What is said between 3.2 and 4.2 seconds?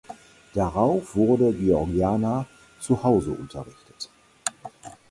unterrichtet.